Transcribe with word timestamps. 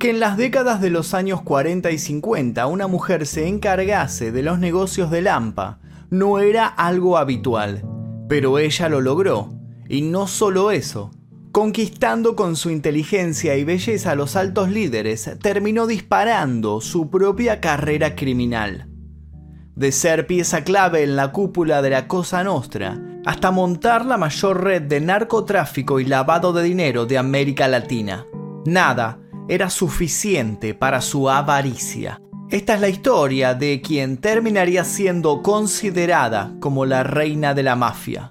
Que 0.00 0.08
en 0.08 0.18
las 0.18 0.38
décadas 0.38 0.80
de 0.80 0.88
los 0.88 1.12
años 1.12 1.42
40 1.42 1.90
y 1.90 1.98
50 1.98 2.66
una 2.68 2.86
mujer 2.86 3.26
se 3.26 3.46
encargase 3.46 4.32
de 4.32 4.42
los 4.42 4.58
negocios 4.58 5.10
de 5.10 5.20
Lampa 5.20 5.78
no 6.08 6.38
era 6.38 6.66
algo 6.66 7.18
habitual, 7.18 7.82
pero 8.26 8.58
ella 8.58 8.88
lo 8.88 9.02
logró. 9.02 9.52
Y 9.90 10.00
no 10.00 10.26
solo 10.26 10.70
eso, 10.70 11.10
conquistando 11.52 12.34
con 12.34 12.56
su 12.56 12.70
inteligencia 12.70 13.58
y 13.58 13.64
belleza 13.64 14.12
a 14.12 14.14
los 14.14 14.36
altos 14.36 14.70
líderes, 14.70 15.32
terminó 15.42 15.86
disparando 15.86 16.80
su 16.80 17.10
propia 17.10 17.60
carrera 17.60 18.16
criminal. 18.16 18.88
De 19.76 19.92
ser 19.92 20.26
pieza 20.26 20.64
clave 20.64 21.02
en 21.02 21.14
la 21.14 21.30
cúpula 21.30 21.82
de 21.82 21.90
la 21.90 22.08
Cosa 22.08 22.42
Nostra, 22.42 22.98
hasta 23.26 23.50
montar 23.50 24.06
la 24.06 24.16
mayor 24.16 24.64
red 24.64 24.80
de 24.80 25.02
narcotráfico 25.02 26.00
y 26.00 26.06
lavado 26.06 26.54
de 26.54 26.62
dinero 26.62 27.04
de 27.04 27.18
América 27.18 27.68
Latina. 27.68 28.24
Nada 28.64 29.19
era 29.50 29.68
suficiente 29.68 30.74
para 30.74 31.00
su 31.00 31.28
avaricia. 31.28 32.20
Esta 32.50 32.76
es 32.76 32.80
la 32.80 32.88
historia 32.88 33.54
de 33.54 33.80
quien 33.80 34.16
terminaría 34.16 34.84
siendo 34.84 35.42
considerada 35.42 36.54
como 36.60 36.86
la 36.86 37.02
reina 37.02 37.52
de 37.52 37.64
la 37.64 37.74
mafia. 37.74 38.30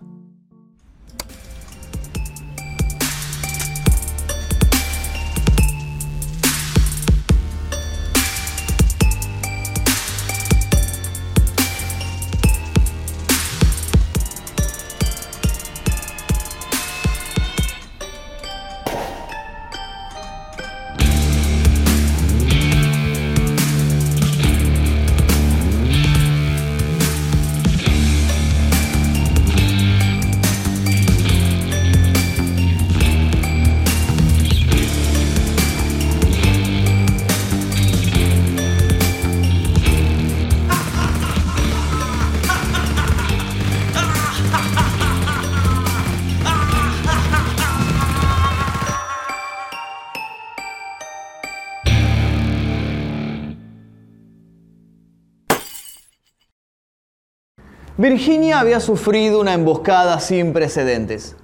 Virginia 57.99 58.61
había 58.61 58.79
sufrido 58.79 59.41
una 59.41 59.53
emboscada 59.53 60.21
sin 60.21 60.53
precedentes. 60.53 61.35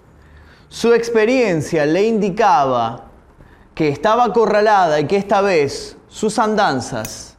Su 0.70 0.94
experiencia 0.94 1.86
le 1.86 2.08
indicaba 2.08 3.08
que 3.73 3.89
estaba 3.89 4.23
acorralada 4.23 5.02
y 5.02 5.06
que 5.06 5.17
esta 5.17 5.42
vez 5.42 5.97
sus 6.08 6.39
andanzas 6.39 7.36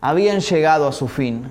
habían 0.00 0.40
llegado 0.40 0.88
a 0.88 0.92
su 0.92 1.08
fin. 1.08 1.44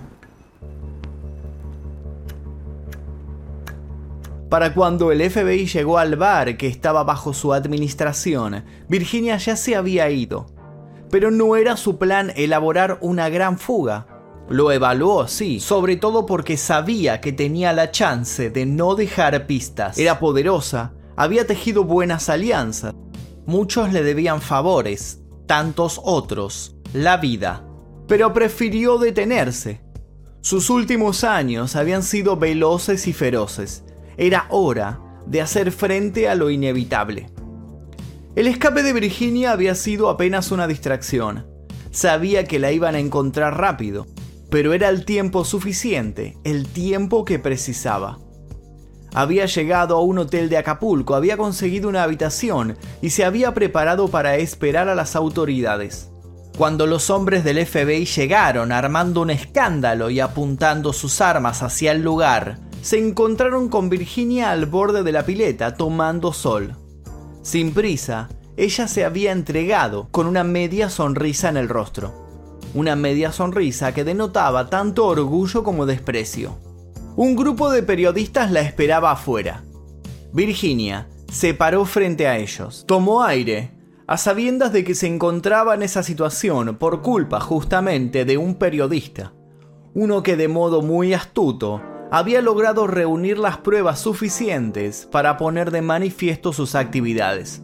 Para 4.50 4.74
cuando 4.74 5.12
el 5.12 5.30
FBI 5.30 5.68
llegó 5.68 6.00
al 6.00 6.16
bar 6.16 6.58
que 6.58 6.66
estaba 6.66 7.04
bajo 7.04 7.32
su 7.36 7.54
administración, 7.54 8.66
Virginia 8.90 9.38
ya 9.38 9.56
se 9.56 9.76
había 9.76 10.10
ido. 10.10 10.48
Pero 11.12 11.30
no 11.30 11.56
era 11.56 11.78
su 11.78 12.00
plan 12.00 12.34
elaborar 12.36 12.98
una 13.02 13.30
gran 13.30 13.60
fuga. 13.60 14.08
Lo 14.52 14.70
evaluó, 14.74 15.30
sí, 15.30 15.62
sobre 15.62 15.96
todo 15.96 16.26
porque 16.26 16.58
sabía 16.58 17.22
que 17.22 17.32
tenía 17.32 17.72
la 17.72 17.90
chance 17.90 18.50
de 18.50 18.66
no 18.66 18.96
dejar 18.96 19.48
pistas. 19.48 19.98
Era 19.98 20.20
poderosa, 20.20 20.92
había 21.16 21.48
tejido 21.48 21.86
buenas 21.86 22.28
alianzas. 22.28 22.94
Muchos 23.46 23.94
le 23.94 24.04
debían 24.04 24.42
favores, 24.42 25.22
tantos 25.46 26.02
otros, 26.04 26.76
la 26.94 27.16
vida. 27.16 27.66
Pero 28.10 28.34
prefirió 28.34 28.98
detenerse. 28.98 29.80
Sus 30.42 30.70
últimos 30.70 31.24
años 31.24 31.78
habían 31.78 32.04
sido 32.04 32.36
veloces 32.36 33.08
y 33.08 33.14
feroces. 33.14 33.86
Era 34.18 34.48
hora 34.50 35.00
de 35.28 35.40
hacer 35.40 35.72
frente 35.72 36.28
a 36.28 36.36
lo 36.36 36.50
inevitable. 36.50 37.30
El 38.36 38.48
escape 38.48 38.84
de 38.84 38.92
Virginia 38.92 39.54
había 39.54 39.76
sido 39.76 40.10
apenas 40.10 40.52
una 40.52 40.68
distracción. 40.68 41.48
Sabía 41.92 42.44
que 42.44 42.60
la 42.60 42.74
iban 42.74 42.96
a 42.96 43.00
encontrar 43.00 43.58
rápido 43.58 44.08
pero 44.52 44.74
era 44.74 44.90
el 44.90 45.06
tiempo 45.06 45.46
suficiente, 45.46 46.38
el 46.44 46.68
tiempo 46.68 47.24
que 47.24 47.40
precisaba. 47.40 48.20
Había 49.14 49.46
llegado 49.46 49.96
a 49.96 50.02
un 50.02 50.20
hotel 50.20 50.50
de 50.50 50.58
Acapulco, 50.58 51.16
había 51.16 51.38
conseguido 51.38 51.88
una 51.88 52.04
habitación 52.04 52.78
y 53.02 53.12
se 53.12 53.24
había 53.24 53.54
preparado 53.54 54.10
para 54.10 54.36
esperar 54.36 54.90
a 54.90 54.96
las 54.96 55.16
autoridades. 55.16 56.10
Cuando 56.58 56.86
los 56.86 57.10
hombres 57.10 57.46
del 57.46 57.66
FBI 57.66 58.06
llegaron 58.06 58.74
armando 58.74 59.22
un 59.22 59.30
escándalo 59.30 60.10
y 60.10 60.20
apuntando 60.20 60.92
sus 60.92 61.22
armas 61.22 61.64
hacia 61.64 61.94
el 61.94 62.02
lugar, 62.02 62.60
se 62.82 63.00
encontraron 63.00 63.70
con 63.70 63.90
Virginia 63.90 64.52
al 64.52 64.66
borde 64.66 65.04
de 65.04 65.14
la 65.14 65.26
pileta 65.26 65.76
tomando 65.76 66.34
sol. 66.34 66.76
Sin 67.42 67.74
prisa, 67.74 68.28
ella 68.58 68.90
se 68.90 69.06
había 69.06 69.32
entregado 69.32 70.10
con 70.12 70.28
una 70.28 70.44
media 70.44 70.90
sonrisa 70.90 71.48
en 71.48 71.56
el 71.56 71.70
rostro 71.70 72.31
una 72.74 72.96
media 72.96 73.32
sonrisa 73.32 73.94
que 73.94 74.04
denotaba 74.04 74.70
tanto 74.70 75.06
orgullo 75.08 75.64
como 75.64 75.86
desprecio. 75.86 76.58
Un 77.16 77.36
grupo 77.36 77.72
de 77.72 77.84
periodistas 77.84 78.52
la 78.52 78.62
esperaba 78.62 79.12
afuera. 79.12 79.64
Virginia 80.34 81.10
se 81.30 81.54
paró 81.54 81.86
frente 81.86 82.28
a 82.28 82.38
ellos, 82.38 82.86
tomó 82.88 83.24
aire, 83.24 83.72
a 84.08 84.18
sabiendas 84.18 84.74
de 84.74 84.84
que 84.84 84.96
se 84.96 85.08
encontraba 85.08 85.76
en 85.76 85.84
esa 85.84 86.04
situación 86.04 86.78
por 86.78 87.02
culpa 87.02 87.40
justamente 87.40 88.26
de 88.26 88.38
un 88.38 88.56
periodista, 88.56 89.34
uno 89.94 90.24
que 90.24 90.38
de 90.38 90.48
modo 90.48 90.82
muy 90.82 91.14
astuto 91.14 91.82
había 92.12 92.42
logrado 92.42 92.88
reunir 92.88 93.38
las 93.38 93.58
pruebas 93.58 94.00
suficientes 94.00 95.08
para 95.12 95.38
poner 95.38 95.72
de 95.72 95.82
manifiesto 95.82 96.52
sus 96.52 96.76
actividades. 96.76 97.62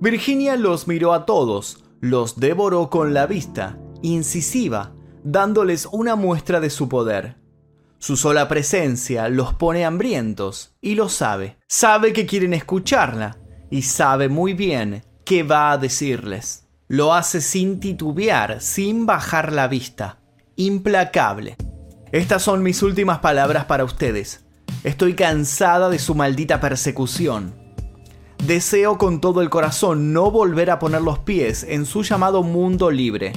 Virginia 0.00 0.56
los 0.56 0.86
miró 0.86 1.12
a 1.12 1.26
todos, 1.26 1.84
los 2.00 2.38
devoró 2.38 2.90
con 2.90 3.14
la 3.14 3.26
vista 3.26 3.78
incisiva, 4.04 4.92
dándoles 5.22 5.88
una 5.90 6.14
muestra 6.14 6.60
de 6.60 6.70
su 6.70 6.88
poder. 6.88 7.36
Su 7.98 8.16
sola 8.16 8.48
presencia 8.48 9.30
los 9.30 9.54
pone 9.54 9.84
hambrientos 9.86 10.74
y 10.82 10.94
lo 10.94 11.08
sabe. 11.08 11.56
Sabe 11.66 12.12
que 12.12 12.26
quieren 12.26 12.52
escucharla 12.52 13.38
y 13.70 13.82
sabe 13.82 14.28
muy 14.28 14.52
bien 14.52 15.04
qué 15.24 15.42
va 15.42 15.72
a 15.72 15.78
decirles. 15.78 16.66
Lo 16.86 17.14
hace 17.14 17.40
sin 17.40 17.80
titubear, 17.80 18.60
sin 18.60 19.06
bajar 19.06 19.52
la 19.52 19.68
vista. 19.68 20.20
Implacable. 20.56 21.56
Estas 22.12 22.42
son 22.42 22.62
mis 22.62 22.82
últimas 22.82 23.20
palabras 23.20 23.64
para 23.64 23.84
ustedes. 23.84 24.44
Estoy 24.84 25.14
cansada 25.14 25.88
de 25.88 25.98
su 25.98 26.14
maldita 26.14 26.60
persecución. 26.60 27.54
Deseo 28.46 28.98
con 28.98 29.22
todo 29.22 29.40
el 29.40 29.48
corazón 29.48 30.12
no 30.12 30.30
volver 30.30 30.70
a 30.70 30.78
poner 30.78 31.00
los 31.00 31.20
pies 31.20 31.64
en 31.66 31.86
su 31.86 32.02
llamado 32.02 32.42
mundo 32.42 32.90
libre. 32.90 33.32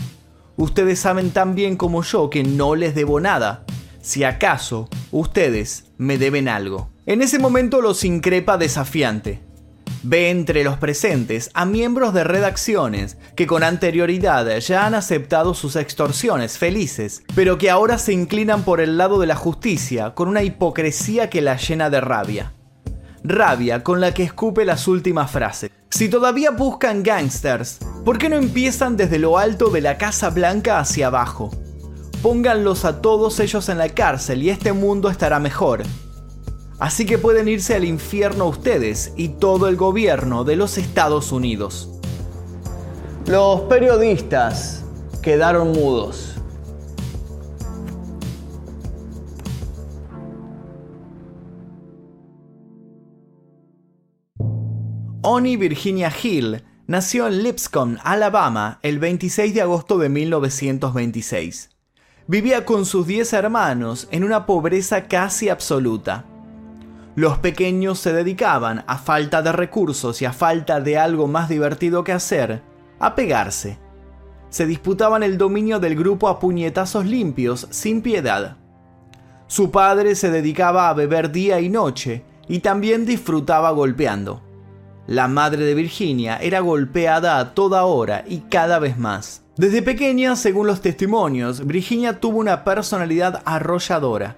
Ustedes 0.57 1.00
saben 1.00 1.29
tan 1.29 1.53
bien 1.53 1.78
como 1.78 2.01
yo 2.01 2.31
que 2.31 2.44
no 2.44 2.73
les 2.73 2.95
debo 2.95 3.19
nada. 3.19 3.63
Si 4.01 4.23
acaso 4.23 4.90
ustedes 5.12 5.85
me 6.00 6.18
deben 6.18 6.50
algo. 6.50 6.90
En 7.06 7.22
ese 7.22 7.38
momento 7.38 7.79
los 7.79 8.03
increpa 8.03 8.57
desafiante. 8.57 9.44
Ve 10.01 10.31
entre 10.31 10.63
los 10.63 10.78
presentes 10.78 11.51
a 11.53 11.66
miembros 11.66 12.12
de 12.16 12.23
redacciones 12.23 13.18
que 13.35 13.45
con 13.45 13.62
anterioridad 13.62 14.57
ya 14.57 14.88
han 14.88 14.95
aceptado 14.95 15.54
sus 15.54 15.75
extorsiones 15.75 16.57
felices, 16.57 17.21
pero 17.36 17.60
que 17.60 17.69
ahora 17.69 18.00
se 18.00 18.13
inclinan 18.13 18.63
por 18.63 18.81
el 18.81 18.98
lado 18.98 19.19
de 19.19 19.27
la 19.27 19.36
justicia 19.36 20.15
con 20.15 20.27
una 20.27 20.42
hipocresía 20.42 21.30
que 21.30 21.42
la 21.42 21.57
llena 21.57 21.92
de 21.92 22.01
rabia 22.01 22.53
rabia 23.27 23.83
con 23.83 24.01
la 24.01 24.13
que 24.13 24.24
escupe 24.24 24.65
las 24.65 24.88
últimas 24.88 25.29
frases. 25.29 25.71
Si 25.89 26.09
todavía 26.09 26.51
buscan 26.51 27.03
gangsters, 27.03 27.79
¿por 28.03 28.18
qué 28.18 28.29
no 28.29 28.35
empiezan 28.35 28.97
desde 28.97 29.19
lo 29.19 29.38
alto 29.38 29.69
de 29.69 29.81
la 29.81 29.97
Casa 29.97 30.29
Blanca 30.29 30.79
hacia 30.79 31.07
abajo? 31.07 31.51
Pónganlos 32.21 32.85
a 32.85 33.01
todos 33.01 33.39
ellos 33.39 33.69
en 33.69 33.77
la 33.77 33.89
cárcel 33.89 34.44
y 34.44 34.50
este 34.50 34.74
mundo 34.74 35.09
estará 35.09 35.39
mejor. 35.39 35.83
Así 36.79 37.06
que 37.06 37.18
pueden 37.18 37.47
irse 37.47 37.75
al 37.75 37.85
infierno 37.85 38.45
ustedes 38.47 39.13
y 39.15 39.29
todo 39.29 39.68
el 39.68 39.75
gobierno 39.75 40.44
de 40.44 40.56
los 40.56 40.77
Estados 40.77 41.31
Unidos. 41.31 41.89
Los 43.25 43.62
periodistas 43.62 44.83
quedaron 45.21 45.71
mudos. 45.71 46.35
Oni 55.29 55.57
Virginia 55.57 56.09
Hill 56.24 56.63
nació 56.88 57.27
en 57.27 57.44
Lipscomb, 57.44 57.97
Alabama, 58.01 58.79
el 58.81 58.97
26 58.97 59.53
de 59.53 59.62
agosto 59.62 59.97
de 59.97 60.07
1926. 60.07 61.69
Vivía 62.27 62.63
con 62.63 62.85
sus 62.85 63.06
10 63.06 63.33
hermanos 63.33 64.07
en 64.12 64.24
una 64.24 64.45
pobreza 64.45 65.09
casi 65.09 65.50
absoluta. 65.50 66.24
Los 67.15 67.39
pequeños 67.39 68.00
se 68.00 68.13
dedicaban, 68.13 68.85
a 68.88 68.97
falta 69.00 69.41
de 69.41 69.51
recursos 69.51 70.21
y 70.21 70.25
a 70.25 70.31
falta 70.31 70.79
de 70.79 70.97
algo 70.97 71.27
más 71.27 71.50
divertido 71.50 72.06
que 72.06 72.13
hacer, 72.13 72.63
a 72.97 73.13
pegarse. 73.13 73.79
Se 74.50 74.65
disputaban 74.65 75.24
el 75.24 75.38
dominio 75.38 75.81
del 75.81 75.97
grupo 75.97 76.29
a 76.29 76.39
puñetazos 76.39 77.06
limpios, 77.06 77.68
sin 77.69 78.01
piedad. 78.01 78.56
Su 79.47 79.71
padre 79.71 80.15
se 80.15 80.31
dedicaba 80.31 80.88
a 80.88 80.94
beber 80.94 81.33
día 81.33 81.59
y 81.59 81.68
noche 81.68 82.24
y 82.47 82.59
también 82.59 83.06
disfrutaba 83.06 83.71
golpeando. 83.71 84.47
La 85.07 85.30
madre 85.30 85.63
de 85.63 85.74
Virginia 85.74 86.36
era 86.36 86.59
golpeada 86.59 87.39
a 87.39 87.54
toda 87.54 87.86
hora 87.86 88.25
y 88.27 88.39
cada 88.39 88.77
vez 88.77 88.98
más. 88.98 89.42
Desde 89.56 89.81
pequeña, 89.81 90.36
según 90.36 90.68
los 90.68 90.81
testimonios, 90.81 91.65
Virginia 91.65 92.19
tuvo 92.19 92.39
una 92.39 92.65
personalidad 92.65 93.42
arrolladora. 93.45 94.36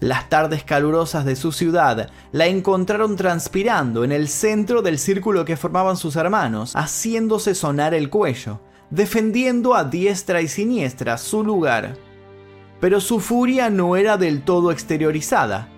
Las 0.00 0.28
tardes 0.28 0.64
calurosas 0.64 1.24
de 1.24 1.34
su 1.34 1.50
ciudad 1.50 2.10
la 2.30 2.46
encontraron 2.46 3.16
transpirando 3.16 4.04
en 4.04 4.12
el 4.12 4.28
centro 4.28 4.82
del 4.82 4.98
círculo 4.98 5.46
que 5.46 5.56
formaban 5.56 5.96
sus 5.96 6.16
hermanos, 6.16 6.74
haciéndose 6.76 7.54
sonar 7.54 7.94
el 7.94 8.10
cuello, 8.10 8.60
defendiendo 8.90 9.74
a 9.74 9.84
diestra 9.84 10.42
y 10.42 10.48
siniestra 10.48 11.16
su 11.16 11.42
lugar. 11.42 11.96
Pero 12.80 13.00
su 13.00 13.18
furia 13.18 13.70
no 13.70 13.96
era 13.96 14.18
del 14.18 14.42
todo 14.42 14.72
exteriorizada. 14.72 15.71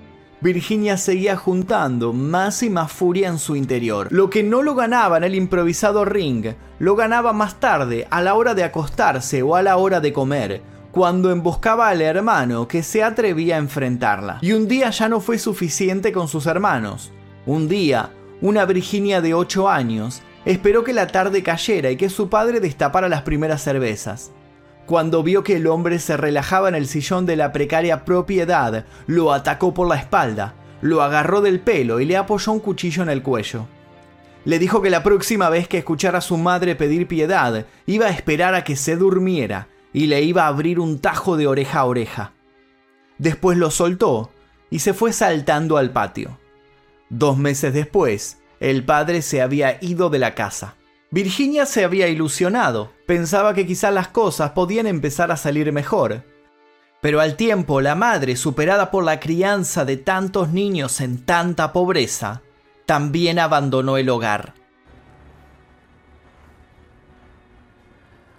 Virginia 0.44 0.98
seguía 0.98 1.38
juntando 1.38 2.12
más 2.12 2.62
y 2.62 2.68
más 2.68 2.92
furia 2.92 3.28
en 3.28 3.38
su 3.38 3.56
interior. 3.56 4.08
Lo 4.10 4.28
que 4.28 4.42
no 4.42 4.60
lo 4.60 4.74
ganaba 4.74 5.16
en 5.16 5.24
el 5.24 5.34
improvisado 5.34 6.04
ring, 6.04 6.48
lo 6.78 6.96
ganaba 6.96 7.32
más 7.32 7.60
tarde, 7.60 8.06
a 8.10 8.20
la 8.20 8.34
hora 8.34 8.52
de 8.52 8.62
acostarse 8.62 9.42
o 9.42 9.56
a 9.56 9.62
la 9.62 9.78
hora 9.78 10.00
de 10.00 10.12
comer, 10.12 10.60
cuando 10.92 11.30
emboscaba 11.30 11.88
al 11.88 12.02
hermano 12.02 12.68
que 12.68 12.82
se 12.82 13.02
atrevía 13.02 13.54
a 13.56 13.58
enfrentarla. 13.58 14.38
Y 14.42 14.52
un 14.52 14.68
día 14.68 14.90
ya 14.90 15.08
no 15.08 15.20
fue 15.20 15.38
suficiente 15.38 16.12
con 16.12 16.28
sus 16.28 16.44
hermanos. 16.44 17.10
Un 17.46 17.66
día, 17.66 18.10
una 18.42 18.66
Virginia 18.66 19.22
de 19.22 19.32
8 19.32 19.70
años 19.70 20.20
esperó 20.44 20.84
que 20.84 20.92
la 20.92 21.06
tarde 21.06 21.42
cayera 21.42 21.90
y 21.90 21.96
que 21.96 22.10
su 22.10 22.28
padre 22.28 22.60
destapara 22.60 23.08
las 23.08 23.22
primeras 23.22 23.62
cervezas. 23.62 24.30
Cuando 24.86 25.22
vio 25.22 25.42
que 25.42 25.56
el 25.56 25.66
hombre 25.66 25.98
se 25.98 26.16
relajaba 26.16 26.68
en 26.68 26.74
el 26.74 26.86
sillón 26.86 27.24
de 27.24 27.36
la 27.36 27.52
precaria 27.52 28.04
propiedad, 28.04 28.84
lo 29.06 29.32
atacó 29.32 29.72
por 29.72 29.88
la 29.88 29.96
espalda, 29.96 30.54
lo 30.82 31.02
agarró 31.02 31.40
del 31.40 31.60
pelo 31.60 32.00
y 32.00 32.04
le 32.04 32.18
apoyó 32.18 32.52
un 32.52 32.60
cuchillo 32.60 33.02
en 33.02 33.08
el 33.08 33.22
cuello. 33.22 33.66
Le 34.44 34.58
dijo 34.58 34.82
que 34.82 34.90
la 34.90 35.02
próxima 35.02 35.48
vez 35.48 35.68
que 35.68 35.78
escuchara 35.78 36.18
a 36.18 36.20
su 36.20 36.36
madre 36.36 36.76
pedir 36.76 37.08
piedad, 37.08 37.64
iba 37.86 38.06
a 38.06 38.10
esperar 38.10 38.54
a 38.54 38.62
que 38.62 38.76
se 38.76 38.96
durmiera 38.96 39.68
y 39.94 40.06
le 40.06 40.20
iba 40.22 40.44
a 40.44 40.48
abrir 40.48 40.78
un 40.78 40.98
tajo 40.98 41.38
de 41.38 41.46
oreja 41.46 41.80
a 41.80 41.84
oreja. 41.86 42.32
Después 43.16 43.56
lo 43.56 43.70
soltó 43.70 44.30
y 44.68 44.80
se 44.80 44.92
fue 44.92 45.14
saltando 45.14 45.78
al 45.78 45.92
patio. 45.92 46.38
Dos 47.08 47.38
meses 47.38 47.72
después, 47.72 48.38
el 48.60 48.84
padre 48.84 49.22
se 49.22 49.40
había 49.40 49.78
ido 49.80 50.10
de 50.10 50.18
la 50.18 50.34
casa. 50.34 50.74
Virginia 51.10 51.64
se 51.64 51.84
había 51.84 52.08
ilusionado, 52.08 52.90
pensaba 53.06 53.54
que 53.54 53.66
quizás 53.66 53.94
las 53.94 54.08
cosas 54.08 54.50
podían 54.50 54.86
empezar 54.86 55.30
a 55.30 55.36
salir 55.36 55.70
mejor. 55.72 56.24
Pero 57.00 57.20
al 57.20 57.36
tiempo 57.36 57.80
la 57.80 57.94
madre, 57.94 58.34
superada 58.34 58.90
por 58.90 59.04
la 59.04 59.20
crianza 59.20 59.84
de 59.84 59.96
tantos 59.96 60.48
niños 60.48 61.00
en 61.00 61.24
tanta 61.24 61.72
pobreza, 61.72 62.42
también 62.86 63.38
abandonó 63.38 63.96
el 63.96 64.08
hogar. 64.08 64.54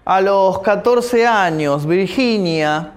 A 0.04 0.20
los 0.22 0.60
14 0.60 1.26
años, 1.26 1.86
Virginia, 1.86 2.94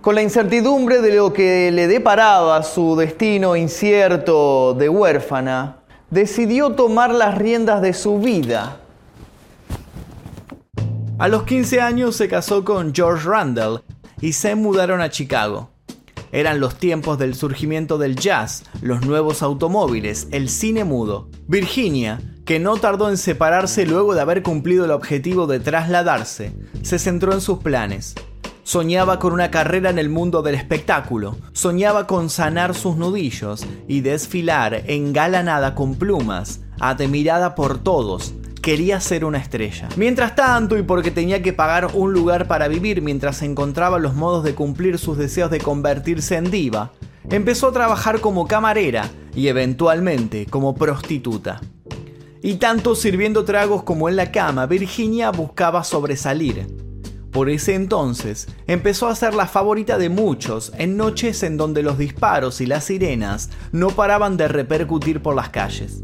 con 0.00 0.14
la 0.16 0.22
incertidumbre 0.22 1.00
de 1.00 1.16
lo 1.16 1.32
que 1.32 1.70
le 1.72 1.88
deparaba 1.88 2.62
su 2.62 2.94
destino 2.94 3.56
incierto 3.56 4.74
de 4.74 4.88
huérfana, 4.88 5.78
decidió 6.10 6.72
tomar 6.74 7.14
las 7.14 7.38
riendas 7.38 7.80
de 7.80 7.94
su 7.94 8.18
vida 8.18 8.80
a 11.18 11.28
los 11.28 11.44
15 11.44 11.80
años 11.80 12.16
se 12.16 12.28
casó 12.28 12.64
con 12.64 12.94
George 12.94 13.28
Randall 13.28 13.82
y 14.20 14.32
se 14.32 14.54
mudaron 14.54 15.00
a 15.00 15.10
Chicago. 15.10 15.70
Eran 16.32 16.58
los 16.58 16.76
tiempos 16.76 17.18
del 17.18 17.36
surgimiento 17.36 17.98
del 17.98 18.16
jazz, 18.16 18.64
los 18.82 19.06
nuevos 19.06 19.42
automóviles, 19.42 20.26
el 20.32 20.48
cine 20.48 20.82
mudo. 20.82 21.28
Virginia, 21.46 22.20
que 22.44 22.58
no 22.58 22.76
tardó 22.76 23.08
en 23.08 23.16
separarse 23.16 23.86
luego 23.86 24.14
de 24.14 24.22
haber 24.22 24.42
cumplido 24.42 24.84
el 24.84 24.90
objetivo 24.90 25.46
de 25.46 25.60
trasladarse, 25.60 26.52
se 26.82 26.98
centró 26.98 27.32
en 27.32 27.40
sus 27.40 27.58
planes. 27.58 28.14
Soñaba 28.64 29.20
con 29.20 29.32
una 29.32 29.50
carrera 29.52 29.90
en 29.90 29.98
el 29.98 30.08
mundo 30.08 30.42
del 30.42 30.56
espectáculo, 30.56 31.36
soñaba 31.52 32.08
con 32.08 32.30
sanar 32.30 32.74
sus 32.74 32.96
nudillos 32.96 33.64
y 33.86 34.00
desfilar 34.00 34.82
engalanada 34.86 35.76
con 35.76 35.94
plumas, 35.94 36.62
admirada 36.80 37.54
por 37.54 37.78
todos, 37.78 38.34
quería 38.64 38.98
ser 38.98 39.26
una 39.26 39.36
estrella. 39.36 39.90
Mientras 39.96 40.34
tanto, 40.34 40.78
y 40.78 40.82
porque 40.82 41.10
tenía 41.10 41.42
que 41.42 41.52
pagar 41.52 41.90
un 41.92 42.14
lugar 42.14 42.48
para 42.48 42.66
vivir 42.66 43.02
mientras 43.02 43.42
encontraba 43.42 43.98
los 43.98 44.14
modos 44.14 44.42
de 44.42 44.54
cumplir 44.54 44.98
sus 44.98 45.18
deseos 45.18 45.50
de 45.50 45.60
convertirse 45.60 46.36
en 46.36 46.50
diva, 46.50 46.90
empezó 47.28 47.68
a 47.68 47.72
trabajar 47.72 48.20
como 48.20 48.48
camarera 48.48 49.10
y 49.34 49.48
eventualmente 49.48 50.46
como 50.46 50.74
prostituta. 50.74 51.60
Y 52.40 52.54
tanto 52.54 52.94
sirviendo 52.94 53.44
tragos 53.44 53.82
como 53.82 54.08
en 54.08 54.16
la 54.16 54.32
cama, 54.32 54.64
Virginia 54.64 55.30
buscaba 55.30 55.84
sobresalir. 55.84 56.66
Por 57.32 57.50
ese 57.50 57.74
entonces, 57.74 58.48
empezó 58.66 59.08
a 59.08 59.14
ser 59.14 59.34
la 59.34 59.46
favorita 59.46 59.98
de 59.98 60.08
muchos 60.08 60.72
en 60.78 60.96
noches 60.96 61.42
en 61.42 61.58
donde 61.58 61.82
los 61.82 61.98
disparos 61.98 62.62
y 62.62 62.66
las 62.66 62.84
sirenas 62.84 63.50
no 63.72 63.88
paraban 63.88 64.38
de 64.38 64.48
repercutir 64.48 65.20
por 65.20 65.34
las 65.34 65.50
calles. 65.50 66.02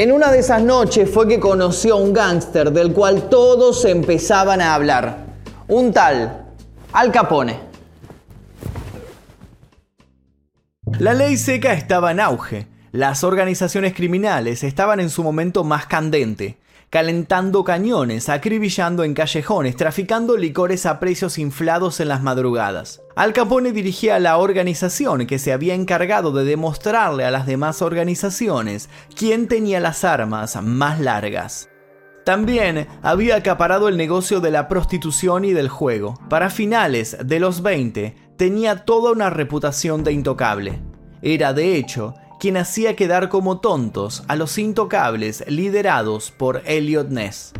En 0.00 0.12
una 0.12 0.32
de 0.32 0.38
esas 0.38 0.62
noches 0.62 1.10
fue 1.10 1.28
que 1.28 1.38
conoció 1.38 1.92
a 1.92 1.98
un 1.98 2.14
gángster 2.14 2.72
del 2.72 2.94
cual 2.94 3.28
todos 3.28 3.84
empezaban 3.84 4.62
a 4.62 4.74
hablar. 4.74 5.26
Un 5.68 5.92
tal 5.92 6.46
Al 6.94 7.12
Capone. 7.12 7.60
La 10.98 11.12
ley 11.12 11.36
seca 11.36 11.74
estaba 11.74 12.12
en 12.12 12.20
auge. 12.20 12.66
Las 12.92 13.24
organizaciones 13.24 13.92
criminales 13.92 14.64
estaban 14.64 15.00
en 15.00 15.10
su 15.10 15.22
momento 15.22 15.64
más 15.64 15.84
candente 15.84 16.56
calentando 16.90 17.62
cañones, 17.62 18.28
acribillando 18.28 19.04
en 19.04 19.14
callejones, 19.14 19.76
traficando 19.76 20.36
licores 20.36 20.86
a 20.86 20.98
precios 20.98 21.38
inflados 21.38 22.00
en 22.00 22.08
las 22.08 22.20
madrugadas. 22.20 23.00
Al 23.14 23.32
Capone 23.32 23.70
dirigía 23.70 24.18
la 24.18 24.36
organización 24.38 25.26
que 25.26 25.38
se 25.38 25.52
había 25.52 25.74
encargado 25.74 26.32
de 26.32 26.44
demostrarle 26.44 27.24
a 27.24 27.30
las 27.30 27.46
demás 27.46 27.80
organizaciones 27.80 28.88
quién 29.14 29.46
tenía 29.46 29.78
las 29.78 30.02
armas 30.02 30.60
más 30.60 30.98
largas. 30.98 31.68
También 32.24 32.88
había 33.02 33.36
acaparado 33.36 33.88
el 33.88 33.96
negocio 33.96 34.40
de 34.40 34.50
la 34.50 34.66
prostitución 34.68 35.44
y 35.44 35.52
del 35.52 35.68
juego. 35.68 36.14
Para 36.28 36.50
finales 36.50 37.16
de 37.24 37.40
los 37.40 37.62
20 37.62 38.16
tenía 38.36 38.84
toda 38.84 39.12
una 39.12 39.30
reputación 39.30 40.02
de 40.02 40.12
intocable. 40.12 40.82
Era 41.22 41.52
de 41.52 41.76
hecho 41.76 42.14
quien 42.40 42.56
hacía 42.56 42.96
quedar 42.96 43.28
como 43.28 43.60
tontos 43.60 44.24
a 44.26 44.34
los 44.34 44.58
intocables 44.58 45.44
liderados 45.46 46.32
por 46.32 46.62
Elliot 46.64 47.10
Ness. 47.10 47.52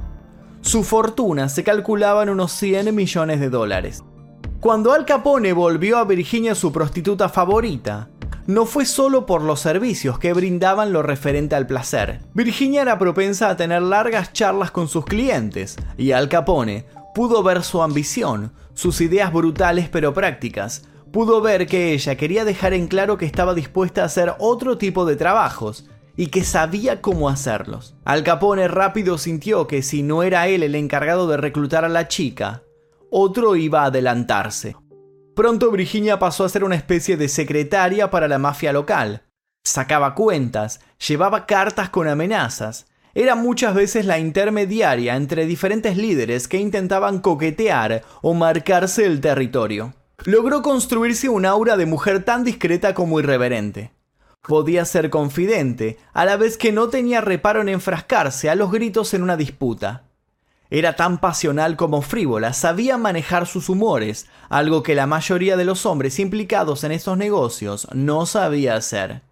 Su 0.63 0.83
fortuna 0.83 1.49
se 1.49 1.63
calculaba 1.63 2.23
en 2.23 2.31
unos 2.31 2.51
100 2.53 2.93
millones 2.95 3.39
de 3.39 3.51
dólares. 3.51 4.03
Cuando 4.59 4.93
Al 4.93 5.05
Capone 5.05 5.53
volvió 5.53 5.99
a 5.99 6.05
Virginia 6.05 6.55
su 6.55 6.73
prostituta 6.73 7.29
favorita, 7.29 8.09
no 8.47 8.67
fue 8.67 8.85
solo 8.87 9.27
por 9.27 9.43
los 9.43 9.61
servicios 9.61 10.19
que 10.19 10.33
brindaban 10.33 10.93
lo 10.93 11.03
referente 11.03 11.55
al 11.55 11.67
placer. 11.67 12.21
Virginia 12.35 12.83
era 12.83 12.99
propensa 12.99 13.51
a 13.51 13.57
tener 13.57 13.83
largas 13.83 14.33
charlas 14.33 14.71
con 14.71 14.89
sus 14.89 15.05
clientes, 15.05 15.77
y 15.97 16.13
Al 16.13 16.29
Capone 16.29 16.87
pudo 17.15 17.43
ver 17.43 17.63
su 17.63 17.83
ambición, 17.83 18.53
sus 18.75 19.01
ideas 19.01 19.33
brutales 19.33 19.89
pero 19.91 20.15
prácticas, 20.15 20.83
pudo 21.13 21.41
ver 21.41 21.67
que 21.67 21.93
ella 21.93 22.17
quería 22.17 22.45
dejar 22.45 22.73
en 22.73 22.87
claro 22.87 23.19
que 23.19 23.27
estaba 23.27 23.55
dispuesta 23.55 24.03
a 24.03 24.07
hacer 24.07 24.35
otro 24.39 24.79
tipo 24.79 25.05
de 25.05 25.17
trabajos 25.17 25.89
y 26.17 26.29
que 26.29 26.45
sabía 26.45 27.01
cómo 27.01 27.29
hacerlos. 27.29 27.97
Al 28.05 28.23
Capone 28.23 28.69
rápido 28.69 29.19
sintió 29.19 29.67
que 29.67 29.83
si 29.83 30.03
no 30.03 30.23
era 30.23 30.49
él 30.49 30.63
el 30.63 30.75
encargado 30.75 31.27
de 31.29 31.37
reclutar 31.37 31.85
a 31.85 31.89
la 31.89 32.09
chica, 32.09 32.63
otro 33.11 33.57
iba 33.57 33.83
a 33.83 33.87
adelantarse. 33.87 34.77
Pronto 35.35 35.71
Virginia 35.71 36.19
pasó 36.19 36.45
a 36.45 36.49
ser 36.49 36.65
una 36.65 36.77
especie 36.77 37.17
de 37.17 37.29
secretaria 37.29 38.11
para 38.11 38.29
la 38.29 38.39
mafia 38.39 38.73
local. 38.73 39.23
Sacaba 39.65 40.15
cuentas, 40.15 40.81
llevaba 41.07 41.47
cartas 41.47 41.91
con 41.91 42.09
amenazas, 42.09 42.87
era 43.15 43.35
muchas 43.35 43.75
veces 43.75 44.07
la 44.07 44.19
intermediaria 44.19 45.17
entre 45.17 45.47
diferentes 45.47 45.97
líderes 45.97 46.47
que 46.47 46.59
intentaban 46.59 47.21
coquetear 47.21 48.03
o 48.23 48.35
marcarse 48.35 49.05
el 49.05 49.21
territorio 49.21 49.95
logró 50.25 50.63
construirse 50.63 51.29
un 51.29 51.47
aura 51.47 51.77
de 51.77 51.87
mujer 51.87 52.25
tan 52.25 52.45
discreta 52.45 52.95
como 52.95 53.21
irreverente. 53.21 53.93
Podía 54.43 54.85
ser 54.85 55.11
confidente, 55.11 55.99
a 56.13 56.25
la 56.25 56.37
vez 56.37 56.57
que 56.57 56.73
no 56.73 56.89
tenía 56.89 57.21
reparo 57.21 57.61
en 57.61 57.69
enfrascarse 57.69 58.49
a 58.49 58.55
los 58.55 58.71
gritos 58.71 59.13
en 59.15 59.23
una 59.23 59.37
disputa. 59.37 60.05
Era 60.71 60.95
tan 60.95 61.19
pasional 61.19 61.77
como 61.77 62.01
frívola, 62.01 62.53
sabía 62.53 62.97
manejar 62.97 63.47
sus 63.47 63.69
humores, 63.69 64.29
algo 64.49 64.83
que 64.83 64.95
la 64.95 65.07
mayoría 65.07 65.57
de 65.57 65.65
los 65.65 65.85
hombres 65.85 66.19
implicados 66.21 66.85
en 66.85 66.93
estos 66.93 67.19
negocios 67.19 67.89
no 67.93 68.25
sabía 68.25 68.77
hacer. 68.77 69.23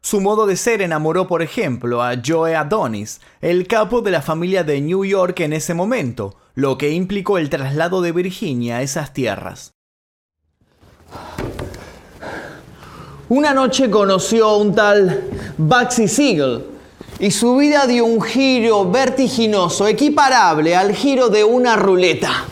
Su 0.00 0.20
modo 0.20 0.46
de 0.46 0.56
ser 0.56 0.82
enamoró, 0.82 1.26
por 1.26 1.42
ejemplo, 1.42 2.02
a 2.02 2.14
Joe 2.24 2.54
Adonis, 2.54 3.20
el 3.40 3.66
capo 3.66 4.02
de 4.02 4.12
la 4.12 4.22
familia 4.22 4.62
de 4.62 4.80
New 4.80 5.04
York 5.04 5.40
en 5.40 5.52
ese 5.52 5.74
momento, 5.74 6.36
lo 6.54 6.78
que 6.78 6.90
implicó 6.90 7.38
el 7.38 7.50
traslado 7.50 8.02
de 8.02 8.12
Virginia 8.12 8.76
a 8.76 8.82
esas 8.82 9.12
tierras. 9.12 9.73
Una 13.30 13.54
noche 13.54 13.88
conoció 13.88 14.48
a 14.48 14.56
un 14.58 14.74
tal 14.74 15.30
Baxi 15.56 16.08
Siegel, 16.08 16.62
y 17.18 17.30
su 17.30 17.56
vida 17.56 17.86
dio 17.86 18.04
un 18.04 18.20
giro 18.20 18.90
vertiginoso, 18.90 19.86
equiparable 19.86 20.76
al 20.76 20.94
giro 20.94 21.30
de 21.30 21.42
una 21.42 21.74
ruleta. 21.76 22.44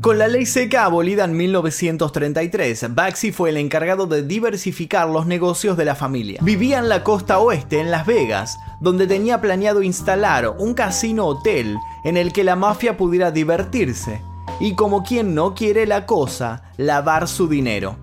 Con 0.00 0.18
la 0.18 0.26
ley 0.26 0.44
seca 0.44 0.86
abolida 0.86 1.24
en 1.24 1.36
1933, 1.36 2.94
Baxi 2.96 3.30
fue 3.30 3.50
el 3.50 3.58
encargado 3.58 4.08
de 4.08 4.24
diversificar 4.24 5.08
los 5.08 5.26
negocios 5.26 5.76
de 5.76 5.84
la 5.84 5.94
familia. 5.94 6.40
Vivía 6.42 6.78
en 6.78 6.88
la 6.88 7.04
costa 7.04 7.38
oeste, 7.38 7.78
en 7.78 7.92
Las 7.92 8.06
Vegas, 8.06 8.56
donde 8.80 9.06
tenía 9.06 9.40
planeado 9.40 9.84
instalar 9.84 10.48
un 10.58 10.74
casino 10.74 11.26
hotel 11.26 11.76
en 12.04 12.16
el 12.16 12.32
que 12.32 12.42
la 12.42 12.56
mafia 12.56 12.96
pudiera 12.96 13.30
divertirse 13.30 14.20
y 14.58 14.74
como 14.74 15.04
quien 15.04 15.34
no 15.34 15.54
quiere 15.54 15.86
la 15.86 16.06
cosa, 16.06 16.62
lavar 16.76 17.28
su 17.28 17.46
dinero. 17.46 17.98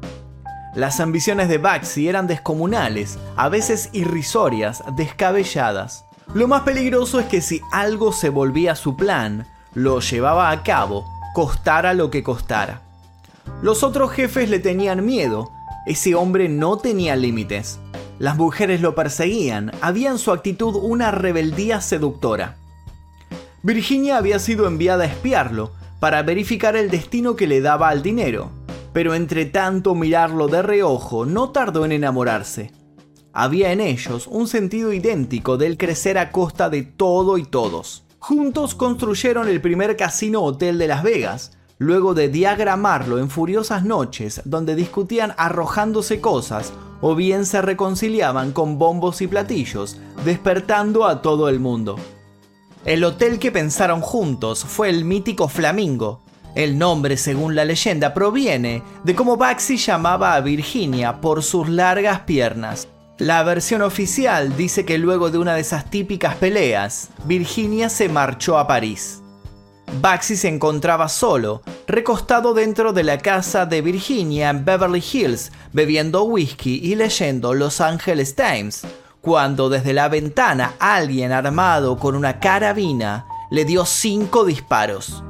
Las 0.75 0.99
ambiciones 0.99 1.49
de 1.49 1.59
Baxi 1.59 2.07
eran 2.07 2.25
descomunales, 2.25 3.19
a 3.35 3.47
veces 3.47 3.89
irrisorias, 3.93 4.83
descabelladas. 4.95 6.05
Lo 6.33 6.47
más 6.47 6.61
peligroso 6.63 7.19
es 7.19 7.27
que 7.27 7.41
si 7.41 7.61
algo 7.71 8.11
se 8.11 8.29
volvía 8.29 8.75
su 8.75 8.95
plan, 8.95 9.45
lo 9.75 9.99
llevaba 9.99 10.49
a 10.49 10.63
cabo, 10.63 11.05
costara 11.35 11.93
lo 11.93 12.09
que 12.09 12.23
costara. 12.23 12.81
Los 13.61 13.83
otros 13.83 14.11
jefes 14.11 14.49
le 14.49 14.57
tenían 14.57 15.05
miedo, 15.05 15.51
ese 15.85 16.15
hombre 16.15 16.49
no 16.49 16.77
tenía 16.77 17.15
límites. 17.15 17.79
Las 18.17 18.35
mujeres 18.35 18.81
lo 18.81 18.95
perseguían, 18.95 19.71
había 19.81 20.09
en 20.09 20.17
su 20.17 20.31
actitud 20.31 20.75
una 20.81 21.11
rebeldía 21.11 21.81
seductora. 21.81 22.55
Virginia 23.61 24.17
había 24.17 24.39
sido 24.39 24.65
enviada 24.65 25.03
a 25.03 25.07
espiarlo, 25.07 25.71
para 25.99 26.21
verificar 26.23 26.75
el 26.75 26.89
destino 26.89 27.35
que 27.35 27.47
le 27.47 27.61
daba 27.61 27.89
al 27.89 28.01
dinero, 28.01 28.51
pero 28.93 29.15
entre 29.15 29.45
tanto 29.45 29.95
mirarlo 29.95 30.47
de 30.47 30.61
reojo 30.61 31.25
no 31.25 31.49
tardó 31.49 31.83
en 31.83 31.91
enamorarse. 31.91 32.71
Había 33.33 33.71
en 33.71 33.81
ellos 33.81 34.27
un 34.27 34.47
sentido 34.47 34.93
idéntico 34.93 35.57
del 35.57 35.77
crecer 35.77 36.19
a 36.19 36.31
costa 36.31 36.69
de 36.69 36.83
todo 36.83 37.39
y 37.39 37.43
todos. 37.43 38.05
Juntos 38.19 38.75
construyeron 38.75 39.47
el 39.47 39.59
primer 39.59 39.97
casino 39.97 40.43
hotel 40.43 40.77
de 40.77 40.87
Las 40.87 41.03
Vegas, 41.03 41.57
luego 41.79 42.13
de 42.13 42.29
diagramarlo 42.29 43.17
en 43.17 43.29
furiosas 43.29 43.83
noches 43.83 44.41
donde 44.45 44.75
discutían 44.75 45.33
arrojándose 45.37 46.21
cosas 46.21 46.71
o 47.01 47.15
bien 47.15 47.45
se 47.45 47.61
reconciliaban 47.61 48.53
con 48.53 48.77
bombos 48.77 49.21
y 49.21 49.27
platillos, 49.27 49.97
despertando 50.23 51.05
a 51.05 51.21
todo 51.21 51.49
el 51.49 51.59
mundo. 51.59 51.97
El 52.85 53.03
hotel 53.03 53.39
que 53.39 53.51
pensaron 53.51 53.99
juntos 53.99 54.63
fue 54.63 54.89
el 54.89 55.03
mítico 55.03 55.49
Flamingo, 55.49 56.21
el 56.55 56.77
nombre, 56.77 57.17
según 57.17 57.55
la 57.55 57.65
leyenda, 57.65 58.13
proviene 58.13 58.83
de 59.03 59.15
cómo 59.15 59.37
Baxi 59.37 59.77
llamaba 59.77 60.35
a 60.35 60.41
Virginia 60.41 61.19
por 61.19 61.43
sus 61.43 61.67
largas 61.67 62.21
piernas. 62.21 62.87
La 63.17 63.43
versión 63.43 63.81
oficial 63.81 64.55
dice 64.57 64.85
que 64.85 64.97
luego 64.97 65.31
de 65.31 65.37
una 65.37 65.55
de 65.55 65.61
esas 65.61 65.89
típicas 65.89 66.35
peleas, 66.35 67.09
Virginia 67.25 67.89
se 67.89 68.09
marchó 68.09 68.57
a 68.57 68.67
París. 68.67 69.21
Baxi 70.01 70.35
se 70.35 70.47
encontraba 70.47 71.09
solo, 71.09 71.61
recostado 71.87 72.53
dentro 72.53 72.93
de 72.93 73.03
la 73.03 73.19
casa 73.19 73.65
de 73.65 73.81
Virginia 73.81 74.49
en 74.49 74.65
Beverly 74.65 75.03
Hills, 75.11 75.51
bebiendo 75.71 76.23
whisky 76.23 76.79
y 76.83 76.95
leyendo 76.95 77.53
Los 77.53 77.81
Angeles 77.81 78.35
Times, 78.35 78.81
cuando 79.21 79.69
desde 79.69 79.93
la 79.93 80.09
ventana 80.09 80.73
alguien 80.79 81.31
armado 81.31 81.97
con 81.97 82.15
una 82.15 82.39
carabina 82.39 83.25
le 83.51 83.65
dio 83.65 83.85
cinco 83.85 84.43
disparos. 84.45 85.23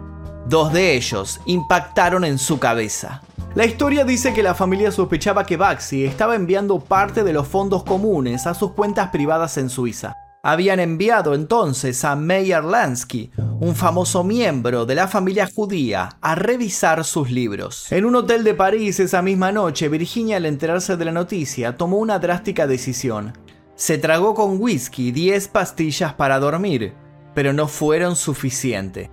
Dos 0.48 0.74
de 0.74 0.96
ellos 0.96 1.40
impactaron 1.46 2.26
en 2.26 2.38
su 2.38 2.60
cabeza. 2.60 3.22
La 3.56 3.66
historia 3.66 4.04
dice 4.04 4.34
que 4.34 4.44
la 4.44 4.54
familia 4.54 4.92
sospechaba 4.92 5.46
que 5.46 5.58
Baxi 5.58 6.04
estaba 6.04 6.36
enviando 6.36 6.80
parte 6.80 7.24
de 7.24 7.34
los 7.34 7.48
fondos 7.48 7.84
comunes 7.84 8.46
a 8.46 8.54
sus 8.54 8.72
cuentas 8.72 9.10
privadas 9.10 9.58
en 9.58 9.70
Suiza. 9.70 10.16
Habían 10.44 10.82
enviado 10.82 11.34
entonces 11.34 12.04
a 12.04 12.18
Meyer 12.18 12.66
Lansky, 12.66 13.32
un 13.62 13.74
famoso 13.76 14.26
miembro 14.26 14.86
de 14.86 14.96
la 14.96 15.08
familia 15.08 15.48
judía, 15.48 16.18
a 16.20 16.36
revisar 16.36 17.06
sus 17.06 17.32
libros. 17.32 17.90
En 17.94 18.04
un 18.04 18.16
hotel 18.16 18.44
de 18.44 18.54
París 18.54 19.00
esa 19.00 19.22
misma 19.22 19.54
noche, 19.54 19.88
Virginia 19.88 20.36
al 20.36 20.46
enterarse 20.46 20.98
de 20.98 21.06
la 21.06 21.14
noticia 21.14 21.78
tomó 21.78 21.98
una 21.98 22.20
drástica 22.20 22.68
decisión. 22.68 23.32
Se 23.76 23.98
tragó 23.98 24.36
con 24.36 24.60
whisky 24.60 25.14
10 25.14 25.48
pastillas 25.48 26.14
para 26.14 26.40
dormir, 26.40 26.94
pero 27.34 27.54
no 27.54 27.70
fueron 27.70 28.18
suficientes. 28.18 29.10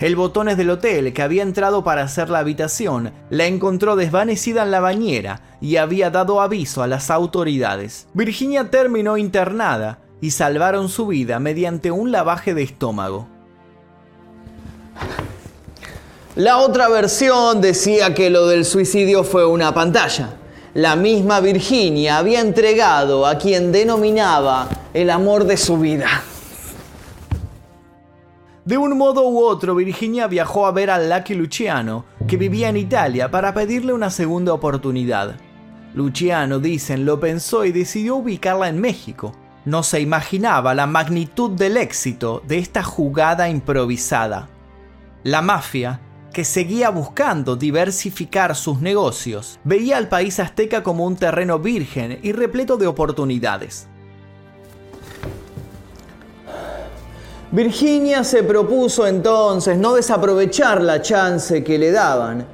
El 0.00 0.16
botones 0.16 0.56
del 0.56 0.70
hotel 0.70 1.12
que 1.12 1.22
había 1.22 1.44
entrado 1.44 1.84
para 1.84 2.02
hacer 2.02 2.28
la 2.28 2.40
habitación 2.40 3.12
la 3.30 3.46
encontró 3.46 3.94
desvanecida 3.94 4.64
en 4.64 4.72
la 4.72 4.80
bañera 4.80 5.40
y 5.60 5.76
había 5.76 6.10
dado 6.10 6.40
aviso 6.40 6.82
a 6.82 6.88
las 6.88 7.10
autoridades. 7.12 8.08
Virginia 8.12 8.70
terminó 8.70 9.16
internada 9.16 10.00
y 10.20 10.32
salvaron 10.32 10.88
su 10.88 11.06
vida 11.06 11.38
mediante 11.38 11.92
un 11.92 12.10
lavaje 12.10 12.54
de 12.54 12.64
estómago. 12.64 13.28
La 16.34 16.58
otra 16.58 16.88
versión 16.88 17.60
decía 17.60 18.14
que 18.14 18.30
lo 18.30 18.48
del 18.48 18.64
suicidio 18.64 19.22
fue 19.22 19.46
una 19.46 19.72
pantalla. 19.72 20.30
La 20.74 20.96
misma 20.96 21.38
Virginia 21.38 22.18
había 22.18 22.40
entregado 22.40 23.26
a 23.26 23.38
quien 23.38 23.70
denominaba 23.70 24.68
el 24.92 25.10
amor 25.10 25.44
de 25.44 25.56
su 25.56 25.78
vida. 25.78 26.08
De 28.64 28.78
un 28.78 28.96
modo 28.96 29.28
u 29.28 29.44
otro, 29.44 29.74
Virginia 29.74 30.26
viajó 30.26 30.66
a 30.66 30.72
ver 30.72 30.90
a 30.90 30.98
Lucky 30.98 31.34
Luciano, 31.34 32.06
que 32.26 32.38
vivía 32.38 32.70
en 32.70 32.78
Italia, 32.78 33.30
para 33.30 33.52
pedirle 33.52 33.92
una 33.92 34.08
segunda 34.08 34.54
oportunidad. 34.54 35.36
Luciano, 35.92 36.58
dicen, 36.58 37.04
lo 37.04 37.20
pensó 37.20 37.66
y 37.66 37.72
decidió 37.72 38.16
ubicarla 38.16 38.70
en 38.70 38.80
México. 38.80 39.32
No 39.66 39.82
se 39.82 40.00
imaginaba 40.00 40.74
la 40.74 40.86
magnitud 40.86 41.50
del 41.50 41.76
éxito 41.76 42.42
de 42.48 42.56
esta 42.56 42.82
jugada 42.82 43.50
improvisada. 43.50 44.48
La 45.24 45.42
mafia, 45.42 46.00
que 46.32 46.44
seguía 46.44 46.88
buscando 46.88 47.56
diversificar 47.56 48.56
sus 48.56 48.80
negocios, 48.80 49.60
veía 49.64 49.98
al 49.98 50.08
país 50.08 50.40
azteca 50.40 50.82
como 50.82 51.04
un 51.04 51.16
terreno 51.16 51.58
virgen 51.58 52.18
y 52.22 52.32
repleto 52.32 52.78
de 52.78 52.86
oportunidades. 52.86 53.88
Virginia 57.54 58.24
se 58.24 58.42
propuso 58.42 59.06
entonces 59.06 59.78
no 59.78 59.94
desaprovechar 59.94 60.82
la 60.82 61.00
chance 61.00 61.62
que 61.62 61.78
le 61.78 61.92
daban 61.92 62.48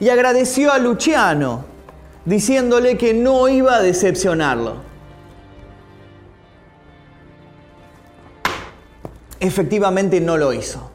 y 0.00 0.08
agradeció 0.08 0.72
a 0.72 0.78
Luciano, 0.78 1.66
diciéndole 2.24 2.96
que 2.96 3.12
no 3.12 3.46
iba 3.50 3.76
a 3.76 3.82
decepcionarlo. 3.82 4.76
Efectivamente 9.38 10.18
no 10.18 10.38
lo 10.38 10.54
hizo. 10.54 10.92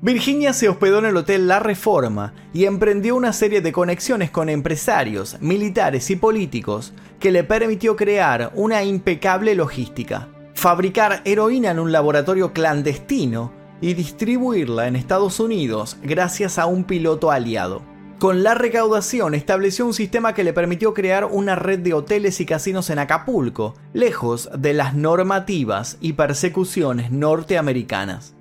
Virginia 0.00 0.52
se 0.52 0.68
hospedó 0.68 0.98
en 0.98 1.04
el 1.04 1.16
Hotel 1.16 1.46
La 1.46 1.60
Reforma 1.60 2.34
y 2.52 2.64
emprendió 2.64 3.14
una 3.14 3.32
serie 3.32 3.60
de 3.60 3.70
conexiones 3.70 4.32
con 4.32 4.48
empresarios, 4.48 5.36
militares 5.40 6.10
y 6.10 6.16
políticos 6.16 6.92
que 7.20 7.30
le 7.30 7.44
permitió 7.44 7.94
crear 7.94 8.50
una 8.56 8.82
impecable 8.82 9.54
logística 9.54 10.26
fabricar 10.60 11.22
heroína 11.24 11.70
en 11.70 11.78
un 11.78 11.90
laboratorio 11.90 12.52
clandestino 12.52 13.50
y 13.80 13.94
distribuirla 13.94 14.88
en 14.88 14.94
Estados 14.94 15.40
Unidos 15.40 15.96
gracias 16.02 16.58
a 16.58 16.66
un 16.66 16.84
piloto 16.84 17.30
aliado. 17.30 17.80
Con 18.18 18.42
la 18.42 18.52
recaudación 18.52 19.32
estableció 19.32 19.86
un 19.86 19.94
sistema 19.94 20.34
que 20.34 20.44
le 20.44 20.52
permitió 20.52 20.92
crear 20.92 21.24
una 21.24 21.56
red 21.56 21.78
de 21.78 21.94
hoteles 21.94 22.42
y 22.42 22.44
casinos 22.44 22.90
en 22.90 22.98
Acapulco, 22.98 23.74
lejos 23.94 24.50
de 24.54 24.74
las 24.74 24.94
normativas 24.94 25.96
y 26.02 26.12
persecuciones 26.12 27.10
norteamericanas. 27.10 28.34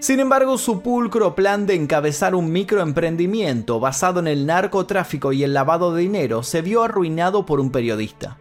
Sin 0.00 0.20
embargo, 0.20 0.58
su 0.58 0.82
pulcro 0.82 1.34
plan 1.34 1.64
de 1.64 1.76
encabezar 1.76 2.34
un 2.34 2.52
microemprendimiento 2.52 3.80
basado 3.80 4.20
en 4.20 4.26
el 4.26 4.44
narcotráfico 4.44 5.32
y 5.32 5.44
el 5.44 5.54
lavado 5.54 5.94
de 5.94 6.02
dinero 6.02 6.42
se 6.42 6.60
vio 6.60 6.82
arruinado 6.82 7.46
por 7.46 7.58
un 7.58 7.70
periodista. 7.70 8.36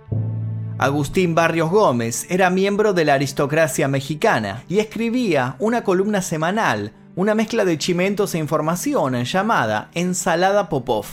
Agustín 0.80 1.34
Barrios 1.34 1.72
Gómez 1.72 2.28
era 2.30 2.52
miembro 2.52 2.94
de 2.94 3.04
la 3.04 3.16
aristocracia 3.16 3.88
mexicana 3.88 4.64
y 4.70 4.78
escribía 4.78 5.56
una 5.58 5.84
columna 5.84 6.22
semanal, 6.22 6.94
una 7.16 7.34
mezcla 7.34 7.66
de 7.66 7.80
chimentos 7.80 8.36
e 8.36 8.38
información 8.38 9.24
llamada 9.24 9.90
Ensalada 9.96 10.70
Popov. 10.70 11.08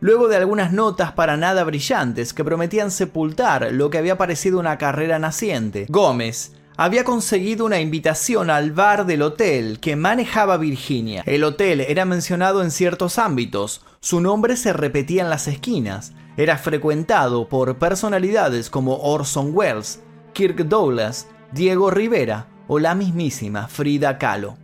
luego 0.00 0.26
de 0.26 0.36
algunas 0.36 0.72
notas 0.72 1.12
para 1.12 1.36
nada 1.36 1.62
brillantes 1.62 2.32
que 2.32 2.42
prometían 2.42 2.90
sepultar 2.90 3.68
lo 3.70 3.88
que 3.88 3.98
había 3.98 4.18
parecido 4.18 4.58
una 4.58 4.78
carrera 4.78 5.20
naciente. 5.20 5.86
Gómez 5.88 6.52
había 6.76 7.04
conseguido 7.04 7.66
una 7.66 7.80
invitación 7.80 8.50
al 8.50 8.72
bar 8.72 9.06
del 9.06 9.22
hotel 9.22 9.78
que 9.78 9.94
manejaba 9.94 10.56
Virginia. 10.56 11.22
El 11.26 11.44
hotel 11.44 11.82
era 11.82 12.04
mencionado 12.04 12.64
en 12.64 12.70
ciertos 12.70 13.18
ámbitos, 13.18 13.84
su 14.00 14.20
nombre 14.20 14.56
se 14.56 14.72
repetía 14.72 15.22
en 15.22 15.30
las 15.30 15.46
esquinas, 15.46 16.14
era 16.42 16.56
frecuentado 16.56 17.50
por 17.50 17.76
personalidades 17.76 18.70
como 18.70 18.96
Orson 18.96 19.50
Welles, 19.52 20.00
Kirk 20.32 20.64
Douglas, 20.64 21.28
Diego 21.52 21.90
Rivera 21.90 22.46
o 22.66 22.78
la 22.78 22.94
mismísima 22.94 23.68
Frida 23.68 24.16
Kahlo. 24.16 24.56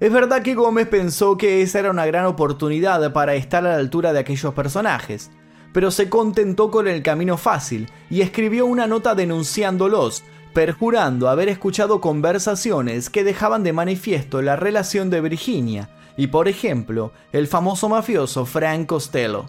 Es 0.00 0.12
verdad 0.12 0.42
que 0.42 0.54
Gómez 0.54 0.86
pensó 0.86 1.38
que 1.38 1.62
esa 1.62 1.78
era 1.78 1.90
una 1.90 2.04
gran 2.04 2.26
oportunidad 2.26 3.10
para 3.14 3.36
estar 3.36 3.64
a 3.64 3.70
la 3.70 3.76
altura 3.76 4.12
de 4.12 4.18
aquellos 4.18 4.52
personajes, 4.52 5.30
pero 5.72 5.90
se 5.90 6.10
contentó 6.10 6.70
con 6.70 6.88
el 6.88 7.02
camino 7.02 7.38
fácil 7.38 7.88
y 8.10 8.20
escribió 8.20 8.66
una 8.66 8.86
nota 8.86 9.14
denunciándolos, 9.14 10.24
perjurando 10.52 11.30
haber 11.30 11.48
escuchado 11.48 12.02
conversaciones 12.02 13.08
que 13.08 13.24
dejaban 13.24 13.62
de 13.62 13.72
manifiesto 13.72 14.42
la 14.42 14.56
relación 14.56 15.08
de 15.08 15.22
Virginia 15.22 15.88
y, 16.18 16.26
por 16.26 16.48
ejemplo, 16.48 17.12
el 17.32 17.46
famoso 17.46 17.88
mafioso 17.88 18.44
Frank 18.44 18.84
Costello. 18.84 19.46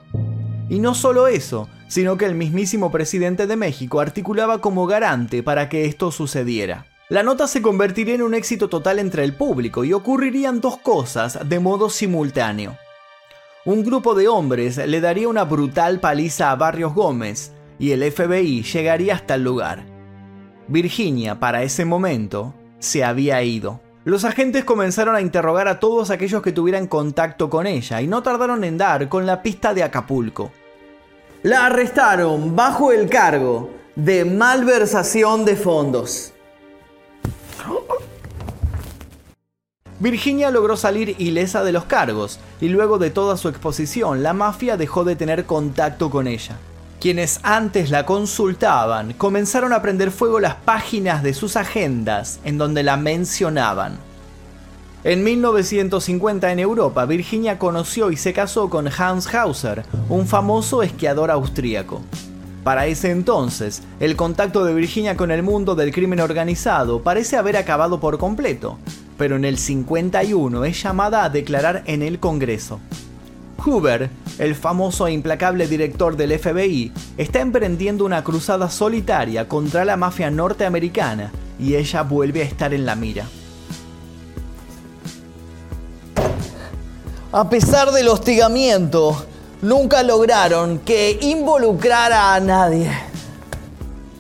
Y 0.70 0.80
no 0.80 0.96
solo 0.96 1.28
eso, 1.28 1.70
sino 1.88 2.18
que 2.18 2.26
el 2.26 2.36
mismísimo 2.36 2.92
presidente 2.92 3.48
de 3.48 3.56
México 3.56 4.00
articulaba 4.00 4.60
como 4.60 4.86
garante 4.86 5.44
para 5.44 5.70
que 5.70 5.86
esto 5.86 6.12
sucediera. 6.12 6.86
La 7.10 7.24
nota 7.24 7.48
se 7.48 7.62
convertiría 7.62 8.16
en 8.16 8.22
un 8.22 8.34
éxito 8.34 8.68
total 8.68 9.00
entre 9.00 9.24
el 9.24 9.34
público 9.34 9.86
y 9.86 9.94
ocurrirían 9.94 10.60
dos 10.60 10.78
cosas 10.78 11.40
de 11.48 11.60
modo 11.60 11.90
simultáneo. 11.90 12.76
Un 13.64 13.84
grupo 13.84 14.14
de 14.14 14.28
hombres 14.28 14.78
le 14.78 15.00
daría 15.00 15.30
una 15.30 15.46
brutal 15.46 16.02
paliza 16.02 16.52
a 16.52 16.56
Barrios 16.56 16.94
Gómez 16.94 17.54
y 17.80 17.92
el 17.92 18.12
FBI 18.12 18.64
llegaría 18.64 19.16
hasta 19.16 19.36
el 19.36 19.44
lugar. 19.44 19.86
Virginia, 20.68 21.40
para 21.40 21.64
ese 21.64 21.86
momento, 21.86 22.54
se 22.80 23.06
había 23.06 23.42
ido. 23.42 23.80
Los 24.08 24.24
agentes 24.24 24.64
comenzaron 24.64 25.18
a 25.18 25.22
interrogar 25.22 25.68
a 25.68 25.82
todos 25.82 26.12
aquellos 26.12 26.42
que 26.42 26.54
tuvieran 26.54 26.88
contacto 26.88 27.50
con 27.50 27.68
ella 27.68 28.02
y 28.02 28.08
no 28.08 28.24
tardaron 28.24 28.64
en 28.64 28.78
dar 28.78 29.10
con 29.10 29.26
la 29.26 29.44
pista 29.44 29.74
de 29.74 29.84
Acapulco. 29.84 30.54
La 31.44 31.66
arrestaron 31.66 32.56
bajo 32.56 32.94
el 32.94 33.10
cargo 33.10 33.70
de 33.98 34.24
malversación 34.24 35.44
de 35.44 35.58
fondos. 35.58 36.32
Virginia 40.00 40.52
logró 40.52 40.78
salir 40.78 41.14
ilesa 41.18 41.66
de 41.66 41.74
los 41.74 41.84
cargos 41.84 42.40
y 42.62 42.70
luego 42.70 43.00
de 43.00 43.10
toda 43.10 43.36
su 43.36 43.50
exposición 43.50 44.24
la 44.24 44.32
mafia 44.32 44.78
dejó 44.78 45.04
de 45.04 45.18
tener 45.18 45.44
contacto 45.44 46.10
con 46.10 46.28
ella. 46.28 46.56
Quienes 47.00 47.40
antes 47.44 47.92
la 47.92 48.08
consultaban 48.08 49.14
comenzaron 49.14 49.72
a 49.72 49.84
prender 49.84 50.10
fuego 50.10 50.40
las 50.40 50.56
páginas 50.56 51.22
de 51.22 51.36
sus 51.36 51.56
agendas 51.56 52.40
en 52.44 52.58
donde 52.58 52.82
la 52.82 52.98
mencionaban. 52.98 53.98
En 55.04 55.24
1950 55.24 56.52
en 56.52 56.60
Europa, 56.60 57.06
Virginia 57.06 57.60
conoció 57.60 58.12
y 58.12 58.18
se 58.18 58.34
casó 58.34 58.70
con 58.72 58.88
Hans 58.88 59.32
Hauser, 59.34 59.86
un 60.10 60.28
famoso 60.28 60.82
esquiador 60.82 61.30
austríaco. 61.30 62.02
Para 62.64 62.88
ese 62.88 63.12
entonces, 63.12 63.84
el 64.00 64.16
contacto 64.16 64.66
de 64.66 64.74
Virginia 64.74 65.16
con 65.16 65.30
el 65.30 65.44
mundo 65.44 65.76
del 65.76 65.94
crimen 65.94 66.20
organizado 66.20 67.04
parece 67.04 67.38
haber 67.38 67.58
acabado 67.58 68.00
por 68.00 68.18
completo, 68.18 68.80
pero 69.20 69.36
en 69.36 69.46
el 69.46 69.60
51 69.60 70.66
es 70.66 70.82
llamada 70.82 71.24
a 71.24 71.30
declarar 71.30 71.84
en 71.86 72.02
el 72.02 72.20
Congreso. 72.20 72.80
Hoover, 73.64 74.10
el 74.40 74.56
famoso 74.56 75.08
e 75.08 75.14
implacable 75.14 75.68
director 75.68 76.16
del 76.16 76.38
FBI, 76.38 76.92
está 77.18 77.40
emprendiendo 77.40 78.06
una 78.06 78.24
cruzada 78.24 78.70
solitaria 78.70 79.48
contra 79.48 79.86
la 79.86 79.98
mafia 79.98 80.30
norteamericana 80.30 81.32
y 81.60 81.76
ella 81.76 82.04
vuelve 82.04 82.42
a 82.42 82.46
estar 82.46 82.74
en 82.74 82.86
la 82.86 82.96
mira. 82.96 83.28
A 87.32 87.50
pesar 87.50 87.92
del 87.92 88.08
hostigamiento, 88.08 89.26
nunca 89.62 90.02
lograron 90.04 90.80
que 90.80 91.20
involucrara 91.22 92.36
a 92.36 92.40
nadie. 92.40 92.90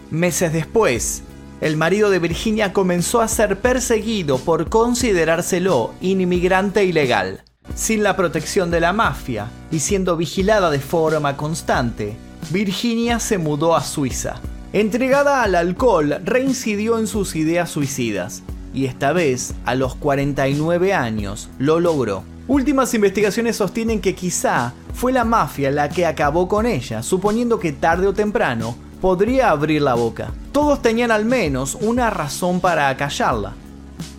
Meses 0.09 0.51
después, 0.51 1.23
el 1.61 1.77
marido 1.77 2.09
de 2.09 2.19
Virginia 2.19 2.73
comenzó 2.73 3.21
a 3.21 3.27
ser 3.27 3.59
perseguido 3.59 4.37
por 4.37 4.69
considerárselo 4.69 5.93
inmigrante 6.01 6.83
ilegal. 6.85 7.43
Sin 7.77 8.01
la 8.01 8.15
protección 8.15 8.71
de 8.71 8.79
la 8.79 8.91
mafia 8.91 9.51
y 9.69 9.81
siendo 9.81 10.17
vigilada 10.17 10.71
de 10.71 10.79
forma 10.79 11.37
constante, 11.37 12.17
Virginia 12.49 13.19
se 13.19 13.37
mudó 13.37 13.75
a 13.75 13.83
Suiza. 13.83 14.37
Entregada 14.73 15.43
al 15.43 15.53
alcohol, 15.53 16.19
reincidió 16.25 16.97
en 16.97 17.05
sus 17.05 17.35
ideas 17.35 17.69
suicidas 17.69 18.41
y 18.73 18.85
esta 18.85 19.13
vez, 19.13 19.53
a 19.63 19.75
los 19.75 19.93
49 19.93 20.95
años, 20.95 21.49
lo 21.59 21.79
logró. 21.79 22.23
Últimas 22.47 22.95
investigaciones 22.95 23.57
sostienen 23.57 24.01
que 24.01 24.15
quizá 24.15 24.73
fue 24.95 25.13
la 25.13 25.23
mafia 25.23 25.69
la 25.69 25.87
que 25.87 26.07
acabó 26.07 26.47
con 26.47 26.65
ella, 26.65 27.03
suponiendo 27.03 27.59
que 27.59 27.73
tarde 27.73 28.07
o 28.07 28.13
temprano 28.13 28.75
podría 28.99 29.51
abrir 29.51 29.83
la 29.83 29.93
boca. 29.93 30.31
Todos 30.51 30.81
tenían 30.81 31.11
al 31.11 31.25
menos 31.25 31.77
una 31.79 32.09
razón 32.09 32.59
para 32.59 32.89
acallarla. 32.89 33.53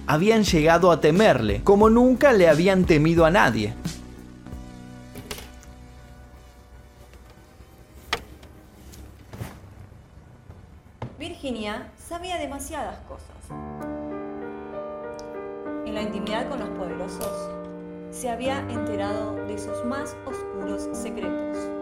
Habían 0.06 0.44
llegado 0.44 0.90
a 0.90 1.00
temerle, 1.00 1.62
como 1.62 1.90
nunca 1.90 2.32
le 2.32 2.48
habían 2.48 2.84
temido 2.84 3.24
a 3.24 3.30
nadie. 3.30 3.74
Virginia 11.18 11.88
sabía 11.96 12.38
demasiadas 12.38 12.98
cosas. 13.08 13.28
En 15.86 15.94
la 15.94 16.02
intimidad 16.02 16.48
con 16.48 16.60
los 16.60 16.68
poderosos, 16.70 17.50
se 18.10 18.28
había 18.28 18.60
enterado 18.70 19.34
de 19.46 19.58
sus 19.58 19.84
más 19.84 20.16
oscuros 20.26 20.88
secretos. 20.92 21.77